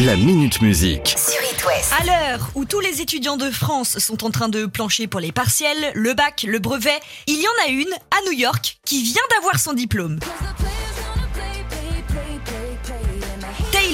La 0.00 0.16
Minute 0.16 0.60
Musique. 0.60 1.14
sur 1.16 1.40
It 1.52 1.64
West. 1.64 1.92
À 2.00 2.04
l'heure 2.04 2.50
où 2.56 2.64
tous 2.64 2.80
les 2.80 3.00
étudiants 3.00 3.36
de 3.36 3.48
France 3.48 4.00
sont 4.00 4.24
en 4.24 4.30
train 4.30 4.48
de 4.48 4.66
plancher 4.66 5.06
pour 5.06 5.20
les 5.20 5.30
partiels, 5.30 5.92
le 5.94 6.14
bac, 6.14 6.44
le 6.48 6.58
brevet, 6.58 6.98
il 7.28 7.36
y 7.40 7.46
en 7.46 7.68
a 7.68 7.70
une 7.70 7.92
à 8.10 8.16
New 8.26 8.32
York 8.36 8.78
qui 8.84 9.04
vient 9.04 9.22
d'avoir 9.30 9.60
son 9.60 9.72
diplôme. 9.72 10.18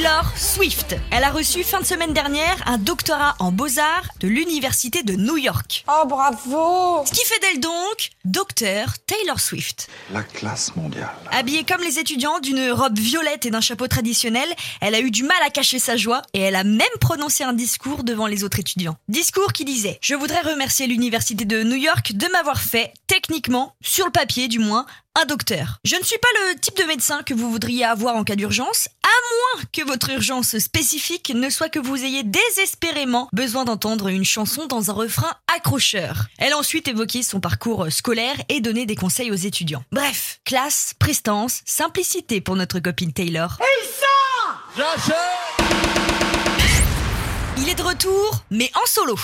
Taylor 0.01 0.33
Swift. 0.35 0.97
Elle 1.11 1.25
a 1.25 1.31
reçu 1.31 1.63
fin 1.63 1.79
de 1.79 1.85
semaine 1.85 2.15
dernière 2.15 2.57
un 2.65 2.79
doctorat 2.79 3.37
en 3.39 3.53
beaux-arts 3.53 4.09
de 4.21 4.29
l'université 4.29 5.03
de 5.03 5.13
New 5.13 5.37
York. 5.37 5.85
Oh 5.89 6.07
bravo 6.07 7.05
Ce 7.05 7.13
qui 7.13 7.23
fait 7.27 7.39
d'elle 7.41 7.61
donc 7.61 8.09
docteur 8.25 8.95
Taylor 9.07 9.39
Swift. 9.39 9.89
La 10.11 10.23
classe 10.23 10.75
mondiale. 10.75 11.11
Habillée 11.31 11.65
comme 11.65 11.83
les 11.83 11.99
étudiants 11.99 12.39
d'une 12.41 12.71
robe 12.71 12.99
violette 12.99 13.45
et 13.45 13.51
d'un 13.51 13.61
chapeau 13.61 13.89
traditionnel, 13.89 14.49
elle 14.81 14.95
a 14.95 15.01
eu 15.01 15.11
du 15.11 15.23
mal 15.23 15.37
à 15.45 15.51
cacher 15.51 15.79
sa 15.79 15.99
joie 15.99 16.23
et 16.33 16.41
elle 16.41 16.57
a 16.57 16.65
même 16.65 16.87
prononcé 16.99 17.45
un 17.45 17.53
discours 17.53 18.03
devant 18.03 18.27
les 18.27 18.43
autres 18.43 18.59
étudiants. 18.59 18.97
Discours 19.09 19.53
qui 19.53 19.67
disait 19.67 19.99
«Je 20.01 20.15
voudrais 20.15 20.41
remercier 20.41 20.87
l'université 20.87 21.45
de 21.45 21.63
New 21.63 21.77
York 21.77 22.13
de 22.15 22.27
m'avoir 22.33 22.63
fait, 22.63 22.95
techniquement, 23.07 23.75
sur 23.83 24.07
le 24.07 24.13
papier 24.13 24.49
du 24.49 24.61
moins, 24.61 24.87
un 25.21 25.25
docteur. 25.27 25.79
Je 25.85 25.97
ne 25.97 26.03
suis 26.03 26.19
pas 26.19 26.29
le 26.47 26.59
type 26.61 26.77
de 26.77 26.85
médecin 26.85 27.23
que 27.23 27.35
vous 27.35 27.51
voudriez 27.51 27.85
avoir 27.85 28.17
en 28.17 28.25
cas 28.25 28.37
d'urgence, 28.37 28.89
moins 29.31 29.65
que 29.73 29.83
votre 29.83 30.11
urgence 30.11 30.59
spécifique 30.59 31.33
ne 31.35 31.51
soit 31.51 31.69
que 31.69 31.79
vous 31.79 32.03
ayez 32.03 32.23
désespérément 32.23 33.29
besoin 33.33 33.65
d'entendre 33.65 34.09
une 34.09 34.25
chanson 34.25 34.67
dans 34.67 34.91
un 34.91 34.95
refrain 34.95 35.33
accrocheur. 35.55 36.27
Elle 36.39 36.53
a 36.53 36.59
ensuite 36.59 36.89
évoqué 36.89 37.23
son 37.23 37.41
parcours 37.41 37.91
scolaire 37.91 38.37
et 38.49 38.61
donné 38.61 38.87
des 38.87 38.97
conseils 38.97 39.31
aux 39.31 39.35
étudiants. 39.35 39.85
Bref, 39.93 40.41
classe, 40.45 40.95
prestance, 40.99 41.63
simplicité 41.65 42.41
pour 42.41 42.57
notre 42.57 42.81
copine 42.81 43.13
Taylor. 43.13 43.59
Il 47.57 47.69
est 47.69 47.75
de 47.75 47.83
retour, 47.83 48.45
mais 48.51 48.71
en 48.75 48.87
solo. 48.87 49.17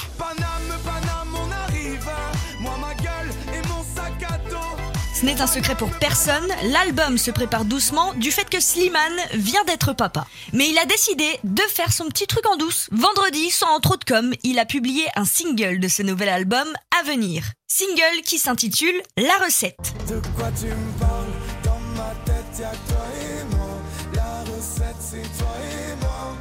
Ce 5.19 5.25
n'est 5.25 5.41
un 5.41 5.47
secret 5.47 5.75
pour 5.75 5.89
personne, 5.92 6.47
l'album 6.64 7.17
se 7.17 7.31
prépare 7.31 7.64
doucement 7.64 8.12
du 8.12 8.31
fait 8.31 8.50
que 8.50 8.61
Slimane 8.61 9.19
vient 9.33 9.64
d'être 9.64 9.95
papa. 9.95 10.27
Mais 10.53 10.69
il 10.69 10.77
a 10.77 10.84
décidé 10.84 11.41
de 11.42 11.62
faire 11.62 11.91
son 11.91 12.05
petit 12.09 12.27
truc 12.27 12.47
en 12.47 12.59
douce. 12.59 12.91
Vendredi, 12.92 13.48
sans 13.48 13.81
trop 13.81 13.97
de 13.97 14.05
com, 14.05 14.34
il 14.42 14.59
a 14.59 14.67
publié 14.67 15.06
un 15.17 15.25
single 15.25 15.81
de 15.81 15.89
ce 15.89 16.03
nouvel 16.03 16.28
album 16.28 16.69
à 17.00 17.03
venir. 17.05 17.44
Single 17.67 18.20
qui 18.27 18.39
s'intitule 18.39 19.00
La 19.17 19.42
recette. 19.42 19.94
De 20.06 20.20
quoi 20.37 20.50
tu 20.53 20.67
me 20.67 20.98
parles? 21.00 21.33
Dans 21.64 21.81
ma 21.97 22.14
tête, 22.27 22.67
toi 22.87 23.06
et 23.19 23.56
moi. 23.56 23.69
La 24.12 24.42
recette, 24.42 24.97
c'est 25.00 25.39
toi 25.39 25.55
et 25.62 25.97
moi. 25.98 26.37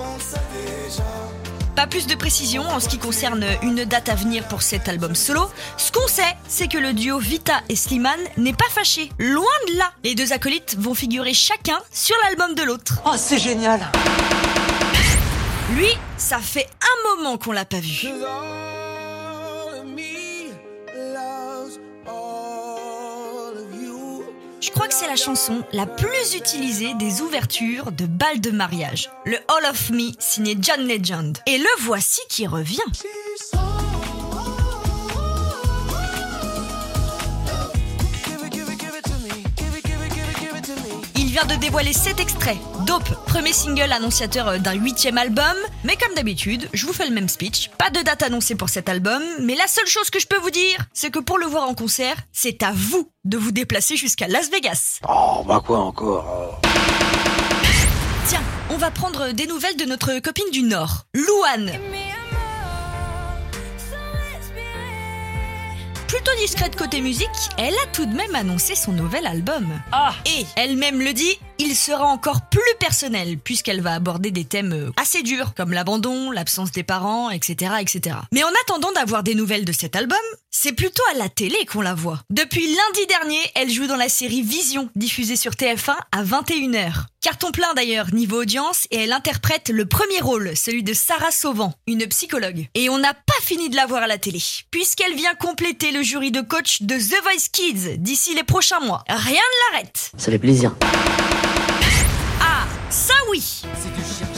On 0.00 0.18
sait 0.18 0.40
déjà. 0.52 1.31
Pas 1.82 1.88
plus 1.88 2.06
de 2.06 2.14
précision 2.14 2.62
en 2.62 2.78
ce 2.78 2.88
qui 2.88 2.96
concerne 2.96 3.44
une 3.60 3.84
date 3.84 4.08
à 4.08 4.14
venir 4.14 4.46
pour 4.46 4.62
cet 4.62 4.88
album 4.88 5.16
solo. 5.16 5.50
Ce 5.76 5.90
qu'on 5.90 6.06
sait, 6.06 6.36
c'est 6.46 6.68
que 6.68 6.78
le 6.78 6.92
duo 6.92 7.18
Vita 7.18 7.54
et 7.68 7.74
Slimane 7.74 8.20
n'est 8.36 8.52
pas 8.52 8.68
fâché. 8.70 9.10
Loin 9.18 9.42
de 9.66 9.78
là. 9.78 9.90
Les 10.04 10.14
deux 10.14 10.32
acolytes 10.32 10.76
vont 10.78 10.94
figurer 10.94 11.34
chacun 11.34 11.80
sur 11.90 12.14
l'album 12.22 12.54
de 12.54 12.62
l'autre. 12.62 13.02
Oh, 13.04 13.14
c'est 13.16 13.38
génial 13.38 13.80
Lui, 15.74 15.88
ça 16.18 16.38
fait 16.38 16.68
un 16.82 17.16
moment 17.16 17.36
qu'on 17.36 17.50
l'a 17.50 17.64
pas 17.64 17.80
vu. 17.80 18.06
Crois 24.72 24.88
que 24.88 24.94
c'est 24.94 25.06
la 25.06 25.16
chanson 25.16 25.62
la 25.72 25.86
plus 25.86 26.34
utilisée 26.34 26.94
des 26.94 27.20
ouvertures 27.20 27.92
de 27.92 28.06
bal 28.06 28.40
de 28.40 28.50
mariage. 28.50 29.10
Le 29.24 29.36
All 29.48 29.70
of 29.70 29.90
Me 29.90 30.12
signé 30.18 30.56
John 30.58 30.86
Legend. 30.86 31.38
Et 31.46 31.58
le 31.58 31.82
voici 31.82 32.20
qui 32.28 32.46
revient. 32.46 32.80
Vient 41.32 41.46
de 41.46 41.54
dévoiler 41.54 41.94
7 41.94 42.20
extraits. 42.20 42.58
Dope, 42.86 43.08
premier 43.24 43.54
single 43.54 43.90
annonciateur 43.90 44.48
euh, 44.48 44.58
d'un 44.58 44.74
huitième 44.74 45.16
album. 45.16 45.56
Mais 45.82 45.96
comme 45.96 46.14
d'habitude, 46.14 46.68
je 46.74 46.84
vous 46.84 46.92
fais 46.92 47.06
le 47.06 47.14
même 47.14 47.30
speech. 47.30 47.70
Pas 47.78 47.88
de 47.88 48.02
date 48.02 48.22
annoncée 48.22 48.54
pour 48.54 48.68
cet 48.68 48.90
album. 48.90 49.22
Mais 49.40 49.54
la 49.54 49.66
seule 49.66 49.86
chose 49.86 50.10
que 50.10 50.20
je 50.20 50.26
peux 50.26 50.36
vous 50.36 50.50
dire, 50.50 50.84
c'est 50.92 51.10
que 51.10 51.20
pour 51.20 51.38
le 51.38 51.46
voir 51.46 51.66
en 51.66 51.72
concert, 51.72 52.16
c'est 52.32 52.62
à 52.62 52.72
vous 52.74 53.10
de 53.24 53.38
vous 53.38 53.50
déplacer 53.50 53.96
jusqu'à 53.96 54.28
Las 54.28 54.50
Vegas. 54.50 54.98
Oh, 55.08 55.42
bah 55.46 55.62
quoi 55.64 55.78
encore 55.78 56.60
Tiens, 58.28 58.42
on 58.68 58.76
va 58.76 58.90
prendre 58.90 59.32
des 59.32 59.46
nouvelles 59.46 59.78
de 59.78 59.86
notre 59.86 60.18
copine 60.18 60.50
du 60.52 60.62
Nord, 60.62 61.06
Louane. 61.14 61.72
Plutôt 66.12 66.34
discrète 66.36 66.76
côté 66.76 67.00
musique, 67.00 67.30
elle 67.56 67.72
a 67.72 67.86
tout 67.94 68.04
de 68.04 68.14
même 68.14 68.34
annoncé 68.34 68.74
son 68.74 68.92
nouvel 68.92 69.26
album. 69.26 69.66
Ah 69.92 70.14
Et 70.26 70.44
elle-même 70.56 71.00
le 71.00 71.14
dit, 71.14 71.38
il 71.58 71.74
sera 71.74 72.04
encore 72.04 72.50
plus 72.50 72.60
personnel 72.78 73.38
puisqu'elle 73.38 73.80
va 73.80 73.94
aborder 73.94 74.30
des 74.30 74.44
thèmes 74.44 74.74
euh, 74.74 74.90
assez 74.98 75.22
durs 75.22 75.54
comme 75.54 75.72
l'abandon, 75.72 76.30
l'absence 76.30 76.70
des 76.70 76.82
parents, 76.82 77.30
etc., 77.30 77.76
etc. 77.80 78.16
Mais 78.30 78.44
en 78.44 78.50
attendant 78.64 78.92
d'avoir 78.92 79.22
des 79.22 79.34
nouvelles 79.34 79.64
de 79.64 79.72
cet 79.72 79.96
album, 79.96 80.18
c'est 80.50 80.72
plutôt 80.72 81.02
à 81.12 81.16
la 81.16 81.30
télé 81.30 81.56
qu'on 81.64 81.80
la 81.80 81.94
voit. 81.94 82.20
Depuis 82.28 82.66
lundi 82.66 83.06
dernier, 83.08 83.40
elle 83.54 83.70
joue 83.70 83.86
dans 83.86 83.96
la 83.96 84.10
série 84.10 84.42
Vision, 84.42 84.90
diffusée 84.94 85.36
sur 85.36 85.52
TF1 85.52 85.96
à 86.12 86.22
21h. 86.22 87.06
Carton 87.22 87.52
plein 87.52 87.72
d'ailleurs 87.74 88.12
niveau 88.12 88.42
audience 88.42 88.86
et 88.90 88.98
elle 88.98 89.12
interprète 89.12 89.70
le 89.70 89.86
premier 89.86 90.20
rôle, 90.20 90.56
celui 90.56 90.82
de 90.82 90.92
Sarah 90.92 91.30
Sauvant, 91.30 91.72
une 91.86 92.06
psychologue. 92.08 92.66
Et 92.74 92.90
on 92.90 92.98
n'a 92.98 93.14
pas 93.14 93.31
fini 93.42 93.68
de 93.68 93.76
la 93.76 93.86
voir 93.86 94.02
à 94.02 94.06
la 94.06 94.18
télé, 94.18 94.40
puisqu'elle 94.70 95.14
vient 95.14 95.34
compléter 95.34 95.90
le 95.90 96.02
jury 96.02 96.30
de 96.30 96.40
coach 96.40 96.82
de 96.82 96.94
The 96.94 97.22
Voice 97.22 97.48
Kids 97.52 97.98
d'ici 97.98 98.34
les 98.34 98.44
prochains 98.44 98.80
mois. 98.80 99.02
Rien 99.08 99.32
ne 99.32 99.72
l'arrête. 99.72 100.12
Ça 100.16 100.30
fait 100.30 100.38
plaisir. 100.38 100.74
Ah, 102.40 102.64
ça 102.90 103.14
oui 103.30 103.40
Si 103.40 103.62
tu 103.62 104.00
cherches 104.18 104.31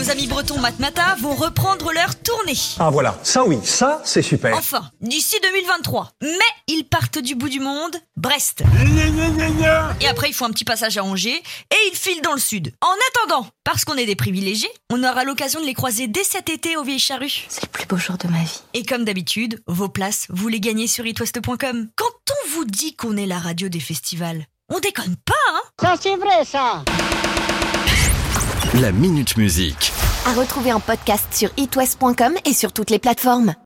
Nos 0.00 0.10
amis 0.10 0.28
bretons 0.28 0.58
Matmata 0.58 1.14
vont 1.16 1.34
reprendre 1.34 1.92
leur 1.92 2.16
tournée. 2.22 2.56
Ah 2.78 2.88
voilà, 2.88 3.18
ça 3.22 3.44
oui, 3.44 3.58
ça 3.64 4.00
c'est 4.02 4.22
super. 4.22 4.56
Enfin, 4.56 4.90
d'ici 5.02 5.36
2023. 5.42 6.12
Mais 6.22 6.28
ils 6.68 6.84
partent 6.84 7.18
du 7.18 7.34
bout 7.34 7.50
du 7.50 7.60
monde, 7.60 7.94
Brest. 8.16 8.62
Et 10.00 10.06
après, 10.06 10.30
ils 10.30 10.32
font 10.32 10.46
un 10.46 10.52
petit 10.52 10.64
passage 10.64 10.96
à 10.96 11.04
Angers 11.04 11.36
et 11.36 11.76
ils 11.92 11.94
filent 11.94 12.22
dans 12.22 12.32
le 12.32 12.40
sud. 12.40 12.72
En 12.80 12.94
attendant, 13.10 13.46
parce 13.62 13.84
qu'on 13.84 13.96
est 13.96 14.06
des 14.06 14.16
privilégiés, 14.16 14.70
on 14.90 15.04
aura 15.04 15.24
l'occasion 15.24 15.60
de 15.60 15.66
les 15.66 15.74
croiser 15.74 16.06
dès 16.06 16.24
cet 16.24 16.48
été 16.48 16.78
au 16.78 16.82
Vieilles 16.82 16.98
Charrues. 16.98 17.44
C'est 17.50 17.64
le 17.64 17.68
plus 17.68 17.84
beau 17.84 17.98
jour 17.98 18.16
de 18.16 18.28
ma 18.28 18.42
vie. 18.42 18.62
Et 18.72 18.86
comme 18.86 19.04
d'habitude, 19.04 19.62
vos 19.66 19.90
places, 19.90 20.28
vous 20.30 20.48
les 20.48 20.60
gagnez 20.60 20.86
sur 20.86 21.04
itwest.com. 21.04 21.90
Quand 21.94 22.06
on 22.06 22.48
vous 22.54 22.64
dit 22.64 22.96
qu'on 22.96 23.18
est 23.18 23.26
la 23.26 23.38
radio 23.38 23.68
des 23.68 23.80
festivals, 23.80 24.46
on 24.70 24.78
déconne 24.78 25.16
pas, 25.26 25.34
hein? 25.52 25.60
La 28.74 28.92
Minute 28.92 29.36
Musique. 29.36 29.92
À 30.26 30.32
retrouver 30.32 30.72
en 30.72 30.78
podcast 30.78 31.26
sur 31.34 31.50
itwest.com 31.56 32.34
et 32.44 32.52
sur 32.52 32.72
toutes 32.72 32.90
les 32.90 33.00
plateformes. 33.00 33.54